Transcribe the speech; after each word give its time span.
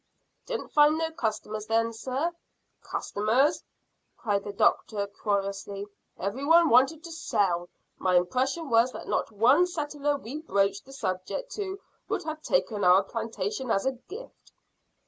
"Didn't 0.47 0.71
find 0.71 0.97
no 0.97 1.11
customers 1.11 1.67
then, 1.67 1.93
sir?" 1.93 2.31
"Customers?" 2.81 3.63
cried 4.17 4.43
the 4.43 4.51
doctor 4.51 5.05
querulously. 5.05 5.85
"Every 6.17 6.43
one 6.43 6.69
wanted 6.69 7.03
to 7.03 7.11
sell. 7.11 7.69
My 7.99 8.15
impression 8.15 8.71
was 8.71 8.91
that 8.93 9.07
not 9.07 9.31
one 9.31 9.67
settler 9.67 10.17
we 10.17 10.37
broached 10.39 10.85
the 10.85 10.91
subject 10.93 11.51
to 11.51 11.79
would 12.09 12.23
have 12.23 12.41
taken 12.41 12.83
our 12.83 13.03
plantation 13.03 13.69
as 13.69 13.85
a 13.85 13.91
gift." 13.91 14.53